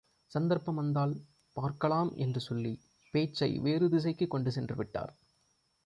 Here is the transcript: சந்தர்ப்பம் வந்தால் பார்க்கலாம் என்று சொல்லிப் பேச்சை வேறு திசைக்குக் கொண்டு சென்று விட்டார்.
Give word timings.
சந்தர்ப்பம் 0.25 0.75
வந்தால் 0.75 1.21
பார்க்கலாம் 1.53 2.15
என்று 2.15 2.39
சொல்லிப் 2.39 2.79
பேச்சை 3.11 3.59
வேறு 3.59 3.89
திசைக்குக் 3.89 4.29
கொண்டு 4.29 4.51
சென்று 4.51 4.75
விட்டார். 4.75 5.17